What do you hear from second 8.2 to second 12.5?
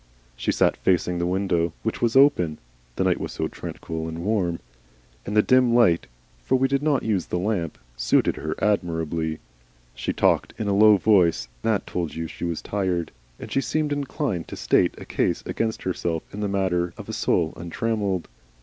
her admirably. She talked in a voice that told you she